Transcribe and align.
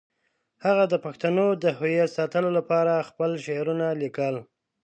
هغه 0.65 0.83
د 0.93 0.95
پښتنو 1.05 1.45
د 1.63 1.65
هویت 1.77 2.09
ساتلو 2.17 2.49
لپاره 2.57 3.05
خپل 3.09 3.31
شعرونه 3.45 3.87
لیکل. 4.01 4.35